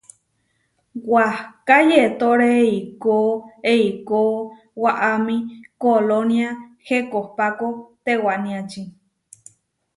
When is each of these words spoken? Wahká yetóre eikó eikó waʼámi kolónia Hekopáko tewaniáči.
Wahká 1.11 1.77
yetóre 1.91 2.49
eikó 2.63 3.15
eikó 3.73 4.19
waʼámi 4.83 5.35
kolónia 5.81 6.49
Hekopáko 6.87 7.67
tewaniáči. 8.05 8.83